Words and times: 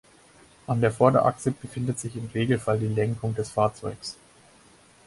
An 0.65 0.81
der 0.81 0.91
Vorderachse 0.91 1.51
befindet 1.51 1.99
sich 1.99 2.15
im 2.15 2.25
Regelfall 2.33 2.79
die 2.79 2.87
Lenkung 2.87 3.35
des 3.35 3.51
Fahrzeuges. 3.51 4.17